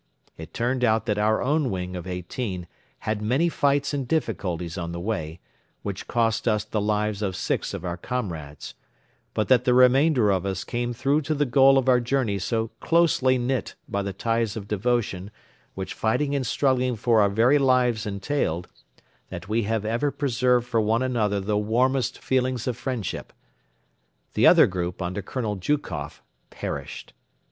[0.35, 2.65] It turned out that our own wing of eighteen
[3.01, 5.39] had many fights and difficulties on the way,
[5.83, 8.73] which cost us the lives of six of our comrades,
[9.35, 12.69] but that the remainder of us came through to the goal of our journey so
[12.79, 15.29] closely knit by the ties of devotion
[15.75, 18.67] which fighting and struggling for our very lives entailed
[19.29, 23.31] that we have ever preserved for one another the warmest feelings of friendship.
[24.33, 27.13] The other group under Colonel Jukoff perished.